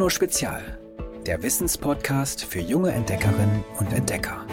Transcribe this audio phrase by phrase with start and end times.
[0.00, 0.78] Bruno Spezial,
[1.26, 4.46] der Wissenspodcast für junge Entdeckerinnen und Entdecker.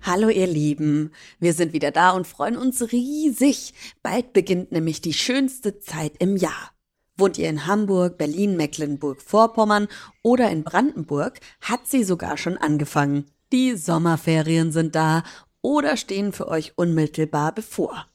[0.00, 1.10] Hallo ihr Lieben,
[1.40, 3.74] wir sind wieder da und freuen uns riesig.
[4.00, 6.70] Bald beginnt nämlich die schönste Zeit im Jahr.
[7.16, 9.88] Wohnt ihr in Hamburg, Berlin, Mecklenburg-Vorpommern
[10.22, 13.26] oder in Brandenburg, hat sie sogar schon angefangen.
[13.52, 15.24] Die Sommerferien sind da
[15.62, 18.06] oder stehen für euch unmittelbar bevor.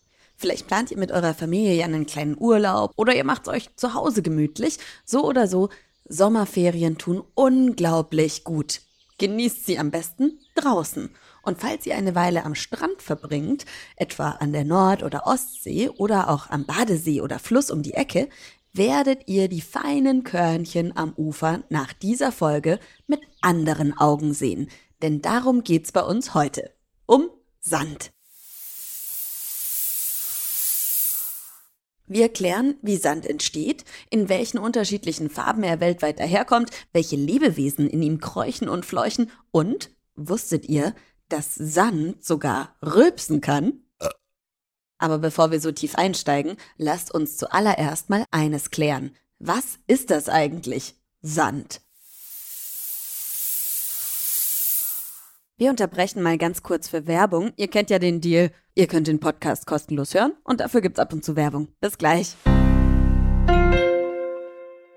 [0.41, 3.75] Vielleicht plant ihr mit eurer Familie ja einen kleinen Urlaub oder ihr macht es euch
[3.75, 4.79] zu Hause gemütlich.
[5.05, 5.69] So oder so,
[6.09, 8.82] Sommerferien tun unglaublich gut.
[9.19, 11.11] Genießt sie am besten draußen.
[11.43, 13.65] Und falls ihr eine Weile am Strand verbringt,
[13.96, 18.27] etwa an der Nord- oder Ostsee oder auch am Badesee oder Fluss um die Ecke,
[18.73, 24.71] werdet ihr die feinen Körnchen am Ufer nach dieser Folge mit anderen Augen sehen.
[25.04, 26.71] Denn darum geht's bei uns heute.
[27.05, 27.29] Um
[27.60, 28.11] Sand.
[32.14, 38.02] Wir klären, wie Sand entsteht, in welchen unterschiedlichen Farben er weltweit daherkommt, welche Lebewesen in
[38.02, 40.94] ihm kräuchen und fleuchen und, wusstet ihr,
[41.30, 43.83] dass Sand sogar rülpsen kann?
[44.97, 49.16] Aber bevor wir so tief einsteigen, lasst uns zuallererst mal eines klären.
[49.39, 50.95] Was ist das eigentlich?
[51.22, 51.80] Sand.
[55.61, 57.53] Wir unterbrechen mal ganz kurz für Werbung.
[57.55, 58.49] Ihr kennt ja den Deal.
[58.73, 61.67] Ihr könnt den Podcast kostenlos hören und dafür gibt's ab und zu Werbung.
[61.79, 62.33] Bis gleich.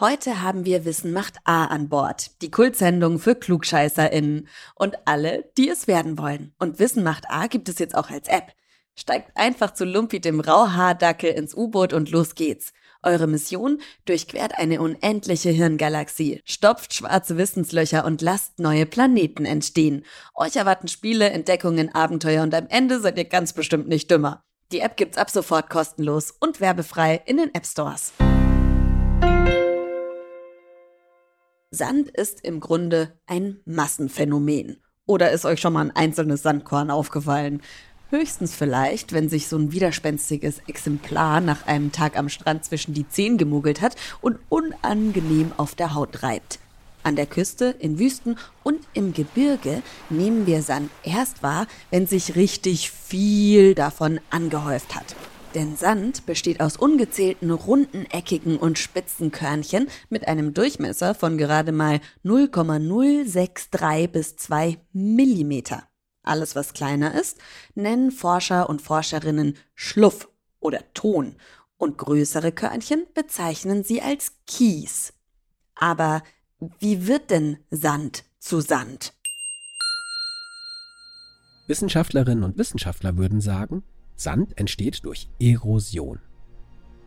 [0.01, 5.69] Heute haben wir Wissen macht A an Bord, die Kultsendung für KlugscheißerInnen und alle, die
[5.69, 6.55] es werden wollen.
[6.59, 8.55] Und Wissen macht A gibt es jetzt auch als App.
[8.97, 12.73] Steigt einfach zu Lumpi dem Rauhaardackel ins U-Boot und los geht's.
[13.05, 13.81] Eure Mission?
[14.07, 20.05] Durchquert eine unendliche Hirngalaxie, stopft schwarze Wissenslöcher und lasst neue Planeten entstehen.
[20.35, 24.43] Euch erwarten Spiele, Entdeckungen, Abenteuer und am Ende seid ihr ganz bestimmt nicht dümmer.
[24.73, 28.13] Die App gibt's ab sofort kostenlos und werbefrei in den App Stores.
[31.71, 34.81] Sand ist im Grunde ein Massenphänomen.
[35.07, 37.61] Oder ist euch schon mal ein einzelnes Sandkorn aufgefallen?
[38.15, 43.09] Höchstens vielleicht, wenn sich so ein widerspenstiges Exemplar nach einem Tag am Strand zwischen die
[43.09, 46.61] Zehen gemogelt hat und unangenehm auf der Haut reibt.
[47.03, 52.37] An der Küste, in Wüsten und im Gebirge nehmen wir Sand erst wahr, wenn sich
[52.37, 55.17] richtig viel davon angehäuft hat.
[55.57, 61.73] Denn Sand besteht aus ungezählten runden, eckigen und spitzen Körnchen mit einem Durchmesser von gerade
[61.73, 65.83] mal 0,063 bis 2 Millimeter.
[66.25, 67.39] Alles, was kleiner ist,
[67.75, 71.37] nennen Forscher und Forscherinnen Schluff oder Ton
[71.77, 75.13] und größere Körnchen bezeichnen sie als Kies.
[75.75, 76.23] Aber
[76.79, 79.13] wie wird denn Sand zu Sand?
[81.67, 83.83] Wissenschaftlerinnen und Wissenschaftler würden sagen,
[84.17, 86.21] Sand entsteht durch Erosion.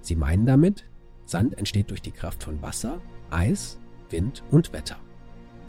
[0.01, 0.83] Sie meinen damit,
[1.25, 3.79] Sand entsteht durch die Kraft von Wasser, Eis,
[4.09, 4.97] Wind und Wetter.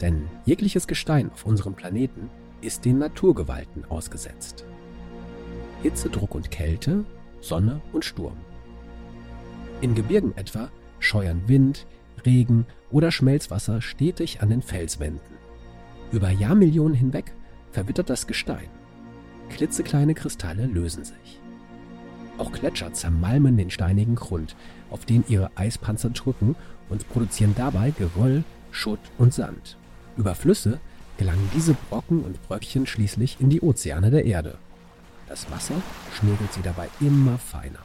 [0.01, 2.29] Denn jegliches Gestein auf unserem Planeten
[2.61, 4.65] ist den Naturgewalten ausgesetzt.
[5.81, 7.05] Hitze, Druck und Kälte,
[7.41, 8.37] Sonne und Sturm.
[9.81, 11.87] In Gebirgen etwa scheuern Wind,
[12.25, 15.37] Regen oder Schmelzwasser stetig an den Felswänden.
[16.11, 17.33] Über Jahrmillionen hinweg
[17.71, 18.69] verwittert das Gestein.
[19.49, 21.39] Klitzekleine Kristalle lösen sich.
[22.37, 24.55] Auch Gletscher zermalmen den steinigen Grund,
[24.89, 26.55] auf den ihre Eispanzer drücken
[26.89, 29.77] und produzieren dabei Geröll, Schutt und Sand.
[30.17, 30.79] Über Flüsse
[31.19, 34.57] gelangen diese Brocken und Bröckchen schließlich in die Ozeane der Erde.
[35.27, 35.75] Das Wasser
[36.15, 37.79] schmugelt sie dabei immer feiner.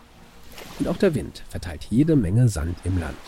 [0.78, 3.18] Und auch der Wind verteilt jede Menge Sand im Land.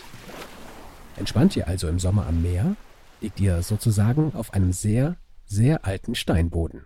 [1.17, 2.75] Entspannt ihr also im Sommer am Meer,
[3.21, 6.85] liegt ihr sozusagen auf einem sehr, sehr alten Steinboden.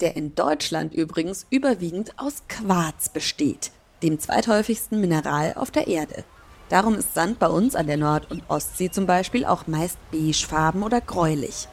[0.00, 3.70] Der in Deutschland übrigens überwiegend aus Quarz besteht,
[4.02, 6.24] dem zweithäufigsten Mineral auf der Erde.
[6.70, 10.84] Darum ist Sand bei uns an der Nord- und Ostsee zum Beispiel auch meist beigefarben
[10.84, 11.66] oder gräulich.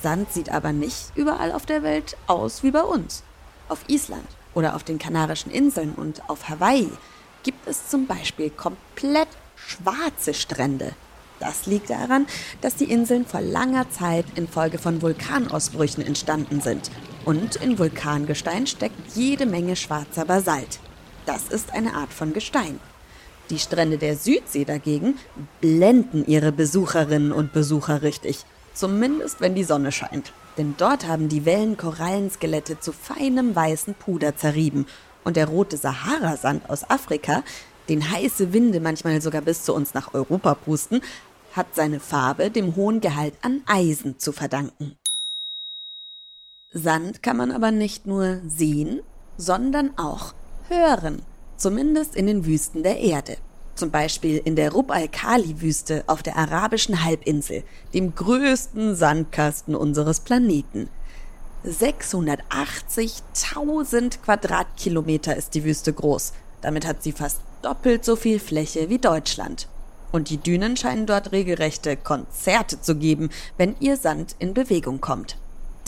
[0.00, 3.24] Sand sieht aber nicht überall auf der Welt aus wie bei uns.
[3.68, 6.88] Auf Island oder auf den Kanarischen Inseln und auf Hawaii
[7.42, 10.92] gibt es zum Beispiel komplett schwarze Strände.
[11.40, 12.26] Das liegt daran,
[12.60, 16.92] dass die Inseln vor langer Zeit infolge von Vulkanausbrüchen entstanden sind.
[17.24, 20.78] Und in Vulkangestein steckt jede Menge schwarzer Basalt.
[21.26, 22.78] Das ist eine Art von Gestein.
[23.50, 25.18] Die Strände der Südsee dagegen
[25.60, 28.44] blenden ihre Besucherinnen und Besucher richtig.
[28.74, 30.32] Zumindest wenn die Sonne scheint.
[30.58, 34.86] Denn dort haben die Wellen Korallenskelette zu feinem weißen Puder zerrieben.
[35.24, 37.42] Und der rote Saharasand aus Afrika,
[37.88, 41.00] den heiße Winde manchmal sogar bis zu uns nach Europa pusten,
[41.54, 44.96] hat seine Farbe dem hohen Gehalt an Eisen zu verdanken.
[46.70, 49.00] Sand kann man aber nicht nur sehen,
[49.38, 50.34] sondern auch
[50.68, 51.22] hören,
[51.58, 53.36] zumindest in den Wüsten der Erde.
[53.74, 57.62] Zum Beispiel in der Rub al-Khali-Wüste auf der arabischen Halbinsel,
[57.94, 60.88] dem größten Sandkasten unseres Planeten.
[61.66, 66.32] 680.000 Quadratkilometer ist die Wüste groß.
[66.62, 69.68] Damit hat sie fast doppelt so viel Fläche wie Deutschland.
[70.10, 75.36] Und die Dünen scheinen dort regelrechte Konzerte zu geben, wenn ihr Sand in Bewegung kommt.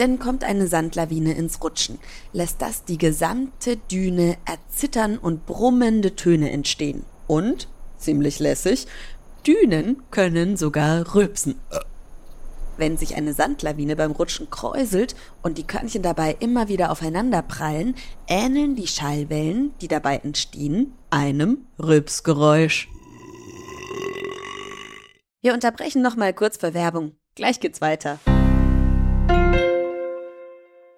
[0.00, 1.98] Denn kommt eine Sandlawine ins Rutschen,
[2.32, 7.04] lässt das die gesamte Düne erzittern und brummende Töne entstehen.
[7.26, 7.68] Und,
[7.98, 8.86] ziemlich lässig,
[9.46, 11.60] Dünen können sogar rülpsen.
[12.78, 17.94] Wenn sich eine Sandlawine beim Rutschen kräuselt und die Körnchen dabei immer wieder aufeinander prallen,
[18.26, 22.88] ähneln die Schallwellen, die dabei entstehen, einem Rülpsgeräusch.
[25.42, 27.12] Wir unterbrechen noch mal kurz für Werbung.
[27.34, 28.18] Gleich geht's weiter.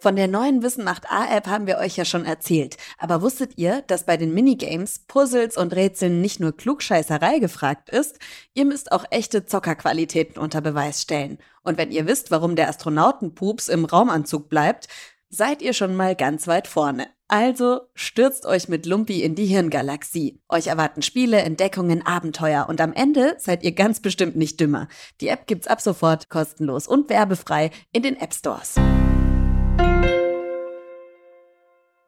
[0.03, 2.77] Von der neuen Wissen macht A-App haben wir euch ja schon erzählt.
[2.99, 8.19] Aber wusstet ihr, dass bei den Minigames, Puzzles und Rätseln nicht nur Klugscheißerei gefragt ist?
[8.53, 11.39] Ihr müsst auch echte Zockerqualitäten unter Beweis stellen.
[11.63, 14.89] Und wenn ihr wisst, warum der Astronautenpups im Raumanzug bleibt,
[15.29, 17.07] seid ihr schon mal ganz weit vorne.
[17.29, 20.43] Also stürzt euch mit Lumpi in die Hirngalaxie.
[20.49, 24.89] Euch erwarten Spiele, Entdeckungen, Abenteuer und am Ende seid ihr ganz bestimmt nicht dümmer.
[25.21, 28.75] Die App gibt's ab sofort kostenlos und werbefrei in den App Stores.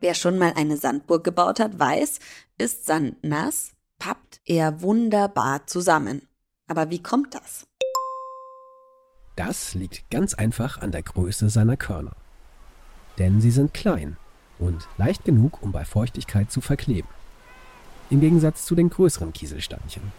[0.05, 2.19] Wer schon mal eine Sandburg gebaut hat, weiß,
[2.59, 6.29] ist Sand nass, pappt er wunderbar zusammen.
[6.69, 7.67] Aber wie kommt das?
[9.35, 12.15] Das liegt ganz einfach an der Größe seiner Körner.
[13.17, 14.19] Denn sie sind klein
[14.59, 17.09] und leicht genug, um bei Feuchtigkeit zu verkleben.
[18.11, 20.13] Im Gegensatz zu den größeren Kieselsteinchen.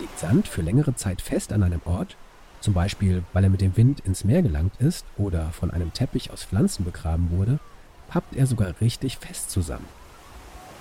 [0.00, 2.16] Liegt Sand für längere Zeit fest an einem Ort,
[2.60, 6.32] zum Beispiel weil er mit dem Wind ins Meer gelangt ist oder von einem Teppich
[6.32, 7.60] aus Pflanzen begraben wurde,
[8.08, 9.88] pappt er sogar richtig fest zusammen.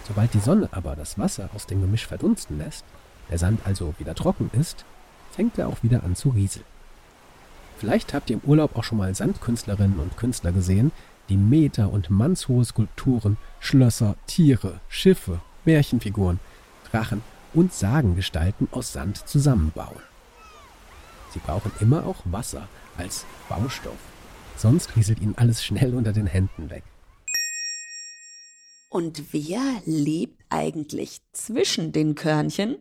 [0.08, 2.86] Sobald die Sonne aber das Wasser aus dem Gemisch verdunsten lässt,
[3.30, 4.86] der Sand also wieder trocken ist,
[5.32, 6.66] fängt er auch wieder an zu rieseln.
[7.78, 10.92] Vielleicht habt ihr im Urlaub auch schon mal Sandkünstlerinnen und Künstler gesehen,
[11.30, 16.40] die Meter- und mannshohe Skulpturen, Schlösser, Tiere, Schiffe, Märchenfiguren,
[16.92, 17.24] Drachen
[17.54, 20.02] und Sagengestalten aus Sand zusammenbauen.
[21.34, 22.68] Sie brauchen immer auch Wasser
[22.98, 23.98] als Baustoff,
[24.58, 26.84] sonst rieselt ihnen alles schnell unter den Händen weg.
[28.94, 32.78] Und wer lebt eigentlich zwischen den Körnchen?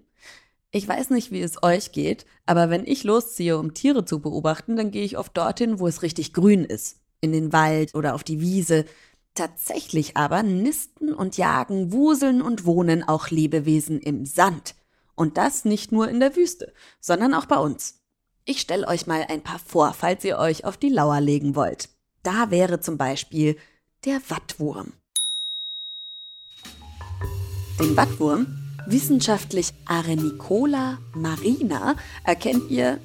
[0.70, 4.76] Ich weiß nicht, wie es euch geht, aber wenn ich losziehe, um Tiere zu beobachten,
[4.76, 7.00] dann gehe ich oft dorthin, wo es richtig grün ist.
[7.23, 8.85] In den Wald oder auf die Wiese.
[9.32, 14.75] Tatsächlich aber nisten und jagen, wuseln und wohnen auch Lebewesen im Sand.
[15.14, 18.03] Und das nicht nur in der Wüste, sondern auch bei uns.
[18.44, 21.88] Ich stelle euch mal ein paar vor, falls ihr euch auf die Lauer legen wollt.
[22.23, 23.56] Da wäre zum Beispiel
[24.05, 24.93] der Wattwurm.
[27.81, 28.47] Den Wattwurm,
[28.87, 32.99] wissenschaftlich Arenicola marina, erkennt ihr,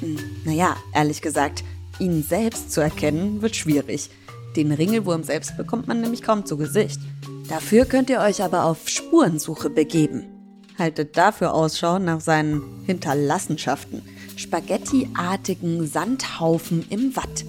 [0.00, 1.62] hm, naja, ehrlich gesagt,
[1.98, 4.10] ihn selbst zu erkennen wird schwierig.
[4.56, 7.00] Den Ringelwurm selbst bekommt man nämlich kaum zu Gesicht.
[7.48, 10.24] Dafür könnt ihr euch aber auf Spurensuche begeben.
[10.78, 14.02] Haltet dafür Ausschau nach seinen Hinterlassenschaften,
[14.36, 17.44] spaghettiartigen Sandhaufen im Watt.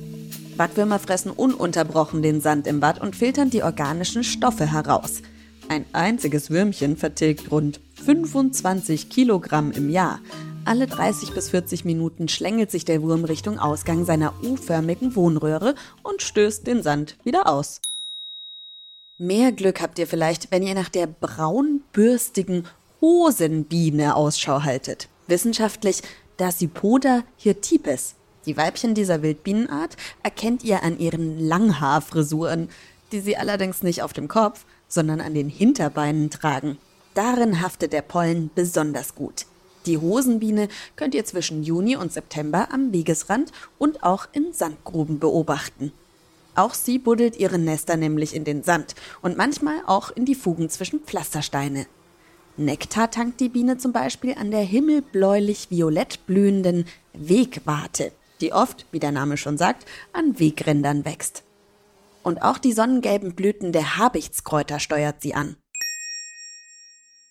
[0.56, 5.22] Wattwürmer fressen ununterbrochen den Sand im Watt und filtern die organischen Stoffe heraus.
[5.70, 10.20] Ein einziges Würmchen vertilgt rund 25 Kilogramm im Jahr.
[10.66, 16.24] Alle 30 bis 40 Minuten schlängelt sich der Wurm Richtung Ausgang seiner U-förmigen Wohnröhre und
[16.24, 17.82] stößt den Sand wieder aus.
[19.20, 22.66] Mehr Glück habt ihr vielleicht, wenn ihr nach der braunbürstigen
[23.00, 25.08] Hosenbiene Ausschau haltet.
[25.28, 26.02] Wissenschaftlich
[26.38, 28.16] Dasypoda hirtipes.
[28.48, 32.70] Die Weibchen dieser Wildbienenart erkennt ihr an ihren Langhaarfrisuren,
[33.12, 36.78] die sie allerdings nicht auf dem Kopf, sondern an den Hinterbeinen tragen.
[37.14, 39.46] Darin haftet der Pollen besonders gut.
[39.86, 40.68] Die Hosenbiene
[40.98, 45.94] könnt ihr zwischen Juni und September am Wegesrand und auch in Sandgruben beobachten.
[46.56, 50.70] Auch sie buddelt ihre Nester nämlich in den Sand und manchmal auch in die Fugen
[50.70, 51.86] zwischen Pflastersteine.
[52.58, 59.14] Nektar tankt die Biene zum Beispiel an der himmelbläulich-violett blühenden Wegwarte, die oft, wie der
[59.14, 61.44] Name schon sagt, an Wegrändern wächst.
[62.24, 65.56] Und auch die sonnengelben Blüten der Habichtskräuter steuert sie an.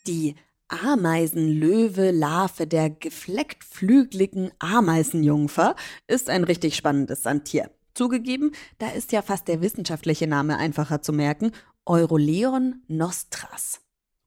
[0.06, 0.36] Die
[0.68, 5.76] Ameisenlöwe-Larve der geflecktflügligen Ameisenjungfer
[6.06, 7.70] ist ein richtig spannendes Sandtier.
[7.94, 11.52] Zugegeben, da ist ja fast der wissenschaftliche Name einfacher zu merken,
[11.84, 13.80] Euroleon nostras.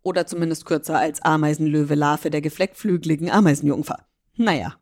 [0.03, 4.07] Oder zumindest kürzer als Ameisenlöwe-Larve der geflecktflügligen Ameisenjungfer.
[4.35, 4.75] Naja.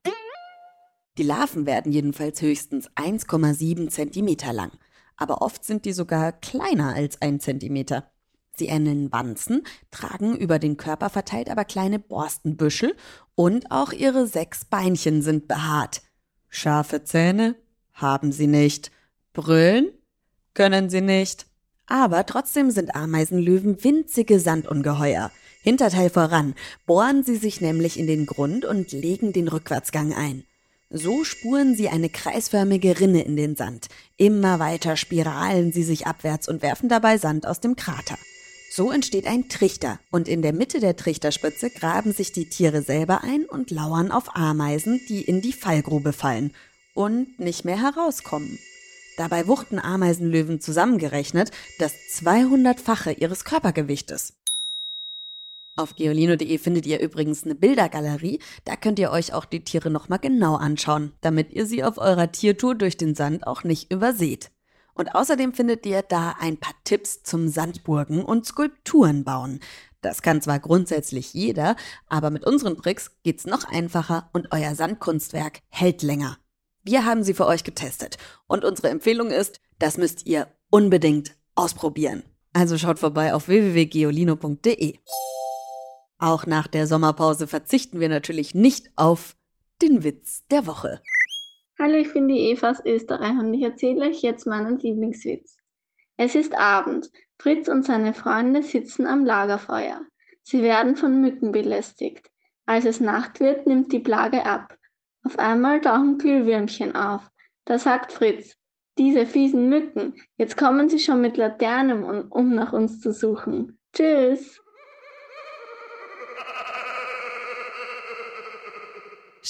[1.18, 4.72] Die Larven werden jedenfalls höchstens 1,7 Zentimeter lang
[5.20, 8.10] aber oft sind die sogar kleiner als ein Zentimeter.
[8.56, 12.96] Sie ähneln Wanzen, tragen über den Körper verteilt aber kleine Borstenbüschel
[13.36, 16.02] und auch ihre sechs Beinchen sind behaart.
[16.50, 17.56] Scharfe Zähne
[17.94, 18.92] haben sie nicht.
[19.34, 19.92] Brüllen
[20.54, 21.46] können sie nicht.
[21.86, 25.32] Aber trotzdem sind Ameisenlöwen winzige Sandungeheuer.
[25.62, 30.44] Hinterteil voran bohren sie sich nämlich in den Grund und legen den Rückwärtsgang ein.
[30.92, 33.90] So spuren sie eine kreisförmige Rinne in den Sand.
[34.18, 38.18] Immer weiter spiralen sie sich abwärts und werfen dabei Sand aus dem Krater.
[38.72, 43.24] So entsteht ein Trichter und in der Mitte der Trichterspitze graben sich die Tiere selber
[43.24, 46.56] ein und lauern auf Ameisen, die in die Fallgrube fallen
[46.96, 48.58] und nicht mehr herauskommen.
[49.18, 54.39] Dabei wuchten Ameisenlöwen zusammengerechnet das 200-fache ihres Körpergewichtes.
[55.80, 60.20] Auf geolino.de findet ihr übrigens eine Bildergalerie, da könnt ihr euch auch die Tiere nochmal
[60.20, 64.52] genau anschauen, damit ihr sie auf eurer Tiertour durch den Sand auch nicht überseht.
[64.94, 69.62] Und außerdem findet ihr da ein paar Tipps zum Sandburgen und Skulpturen bauen.
[70.02, 75.62] Das kann zwar grundsätzlich jeder, aber mit unseren Tricks geht's noch einfacher und euer Sandkunstwerk
[75.70, 76.40] hält länger.
[76.84, 78.18] Wir haben sie für euch getestet
[78.48, 82.24] und unsere Empfehlung ist, das müsst ihr unbedingt ausprobieren.
[82.52, 84.98] Also schaut vorbei auf www.geolino.de.
[86.20, 89.38] Auch nach der Sommerpause verzichten wir natürlich nicht auf
[89.82, 91.02] den Witz der Woche.
[91.80, 95.56] Hallo, ich bin die Eva aus Österreich und ich erzähle euch jetzt meinen Lieblingswitz.
[96.18, 97.10] Es ist Abend.
[97.42, 100.02] Fritz und seine Freunde sitzen am Lagerfeuer.
[100.44, 102.30] Sie werden von Mücken belästigt.
[102.66, 104.78] Als es Nacht wird, nimmt die Plage ab.
[105.24, 107.30] Auf einmal tauchen Glühwürmchen auf.
[107.64, 108.58] Da sagt Fritz,
[108.98, 113.80] diese fiesen Mücken, jetzt kommen sie schon mit Laternen, um nach uns zu suchen.
[113.96, 114.60] Tschüss.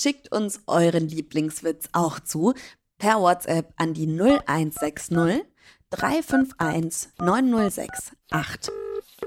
[0.02, 2.54] Schickt uns euren Lieblingswitz auch zu
[3.00, 5.44] per WhatsApp an die 0160
[5.90, 8.74] 351 9068.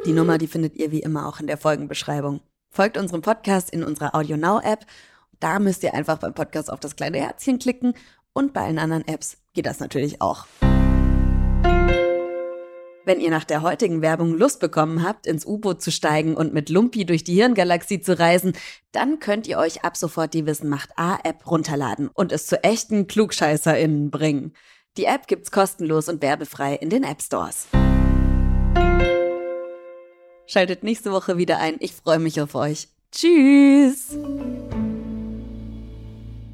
[0.07, 2.41] Die Nummer, die findet ihr wie immer auch in der Folgenbeschreibung.
[2.71, 4.87] Folgt unserem Podcast in unserer AudioNow-App.
[5.41, 7.93] Da müsst ihr einfach beim Podcast auf das kleine Herzchen klicken
[8.33, 10.47] und bei allen anderen Apps geht das natürlich auch.
[13.05, 16.69] Wenn ihr nach der heutigen Werbung Lust bekommen habt, ins U-Boot zu steigen und mit
[16.69, 18.53] Lumpi durch die Hirngalaxie zu reisen,
[18.93, 23.09] dann könnt ihr euch ab sofort die Wissen macht A-App runterladen und es zu echten
[23.09, 24.53] KlugscheißerInnen bringen.
[24.97, 27.67] Die App gibt's kostenlos und werbefrei in den App Stores.
[30.47, 31.77] Schaltet nächste Woche wieder ein.
[31.81, 32.89] Ich freue mich auf euch.
[33.11, 34.17] Tschüss!